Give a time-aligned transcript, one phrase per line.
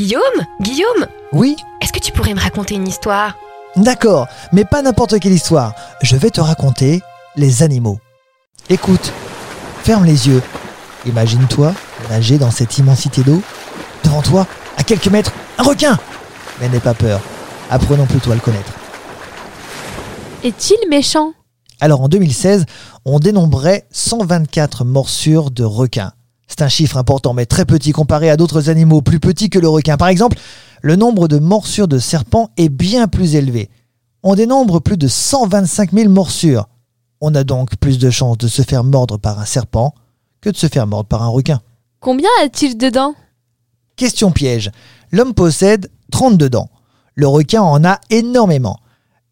[0.00, 3.36] Guillaume Guillaume Oui Est-ce que tu pourrais me raconter une histoire?
[3.76, 5.74] D'accord, mais pas n'importe quelle histoire.
[6.00, 7.02] Je vais te raconter
[7.36, 7.98] les animaux.
[8.70, 9.12] Écoute,
[9.84, 10.42] ferme les yeux.
[11.04, 11.74] Imagine-toi
[12.08, 13.42] nager dans cette immensité d'eau.
[14.02, 14.46] Devant toi,
[14.78, 15.98] à quelques mètres, un requin
[16.62, 17.20] Mais n'aie pas peur.
[17.68, 18.72] Apprenons plutôt à le connaître.
[20.42, 21.34] Est-il méchant?
[21.78, 22.64] Alors en 2016,
[23.04, 26.14] on dénombrait 124 morsures de requins.
[26.60, 29.66] C'est un chiffre important, mais très petit comparé à d'autres animaux plus petits que le
[29.66, 29.96] requin.
[29.96, 30.36] Par exemple,
[30.82, 33.70] le nombre de morsures de serpents est bien plus élevé.
[34.22, 36.68] On dénombre plus de 125 000 morsures.
[37.22, 39.94] On a donc plus de chances de se faire mordre par un serpent
[40.42, 41.62] que de se faire mordre par un requin.
[41.98, 43.14] Combien a-t-il de dents?
[43.96, 44.70] Question piège.
[45.12, 46.68] L'homme possède 32 dents.
[47.14, 48.80] Le requin en a énormément.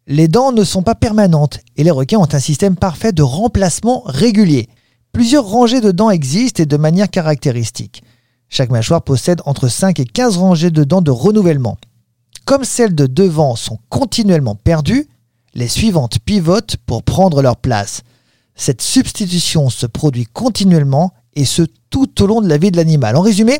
[0.07, 4.01] Les dents ne sont pas permanentes et les requins ont un système parfait de remplacement
[4.07, 4.67] régulier.
[5.11, 8.03] Plusieurs rangées de dents existent et de manière caractéristique.
[8.47, 11.77] Chaque mâchoire possède entre 5 et 15 rangées de dents de renouvellement.
[12.45, 15.07] Comme celles de devant sont continuellement perdues,
[15.53, 18.01] les suivantes pivotent pour prendre leur place.
[18.55, 23.15] Cette substitution se produit continuellement et ce tout au long de la vie de l'animal.
[23.15, 23.59] En résumé,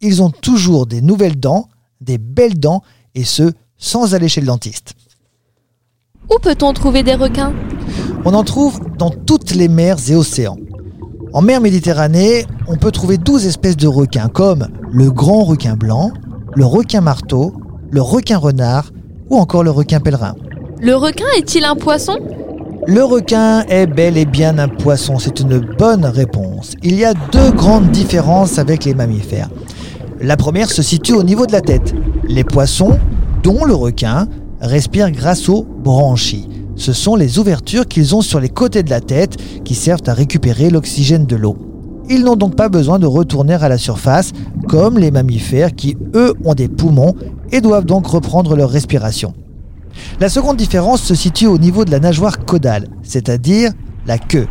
[0.00, 1.68] ils ont toujours des nouvelles dents,
[2.00, 2.82] des belles dents
[3.14, 4.94] et ce, sans aller chez le dentiste.
[6.30, 7.54] Où peut-on trouver des requins?
[8.24, 10.58] On en trouve dans toutes les mers et océans.
[11.34, 16.10] En mer Méditerranée, on peut trouver 12 espèces de requins comme le grand requin blanc,
[16.54, 17.52] le requin marteau,
[17.90, 18.90] le requin renard
[19.28, 20.34] ou encore le requin pèlerin.
[20.80, 22.18] Le requin est-il un poisson?
[22.86, 26.72] Le requin est bel et bien un poisson, c'est une bonne réponse.
[26.82, 29.50] Il y a deux grandes différences avec les mammifères.
[30.20, 31.94] La première se situe au niveau de la tête.
[32.26, 32.98] Les poissons,
[33.42, 34.26] dont le requin,
[34.60, 36.48] respirent grâce aux branchies.
[36.78, 40.14] Ce sont les ouvertures qu'ils ont sur les côtés de la tête qui servent à
[40.14, 41.56] récupérer l'oxygène de l'eau.
[42.08, 44.32] Ils n'ont donc pas besoin de retourner à la surface
[44.68, 47.14] comme les mammifères qui, eux, ont des poumons
[47.50, 49.34] et doivent donc reprendre leur respiration.
[50.20, 53.72] La seconde différence se situe au niveau de la nageoire caudale, c'est-à-dire
[54.06, 54.46] la queue.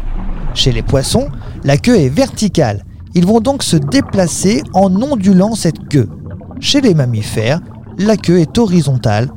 [0.54, 1.30] Chez les poissons,
[1.64, 2.84] la queue est verticale.
[3.16, 6.10] Ils vont donc se déplacer en ondulant cette queue.
[6.60, 7.62] Chez les mammifères,
[7.98, 9.30] la queue est horizontale.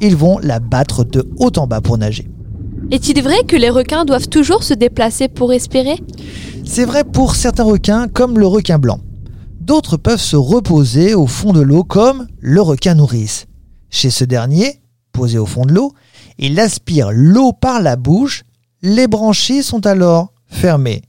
[0.00, 2.31] Ils vont la battre de haut en bas pour nager.
[2.92, 5.98] Est-il vrai que les requins doivent toujours se déplacer pour respirer?
[6.66, 9.00] C'est vrai pour certains requins comme le requin blanc.
[9.62, 13.46] D'autres peuvent se reposer au fond de l'eau comme le requin nourrice.
[13.88, 15.94] Chez ce dernier, posé au fond de l'eau,
[16.36, 18.42] il aspire l'eau par la bouche,
[18.82, 21.00] les branchies sont alors fermées.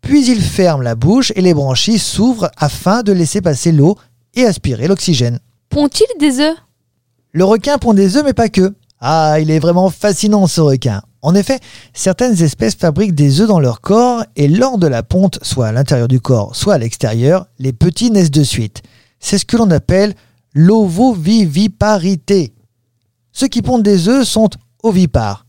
[0.00, 3.94] Puis il ferme la bouche et les branchies s'ouvrent afin de laisser passer l'eau
[4.34, 5.38] et aspirer l'oxygène.
[5.68, 6.56] Pond-il des œufs?
[7.30, 8.74] Le requin pond des œufs mais pas que.
[9.00, 11.00] Ah, il est vraiment fascinant ce requin.
[11.22, 11.58] En effet,
[11.94, 15.72] certaines espèces fabriquent des œufs dans leur corps et lors de la ponte, soit à
[15.72, 18.82] l'intérieur du corps, soit à l'extérieur, les petits naissent de suite.
[19.18, 20.14] C'est ce que l'on appelle
[20.54, 22.54] l'ovoviviparité.
[23.32, 24.50] Ceux qui pondent des œufs sont
[24.82, 25.46] ovipares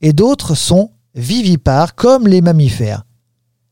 [0.00, 3.04] et d'autres sont vivipares comme les mammifères.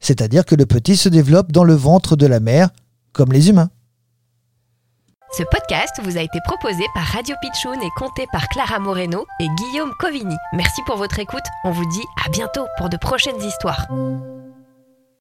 [0.01, 2.71] C'est-à-dire que le petit se développe dans le ventre de la mère
[3.13, 3.71] comme les humains.
[5.31, 9.47] Ce podcast vous a été proposé par Radio Pitchoun et compté par Clara Moreno et
[9.57, 10.37] Guillaume Covini.
[10.55, 11.45] Merci pour votre écoute.
[11.65, 13.87] On vous dit à bientôt pour de prochaines histoires.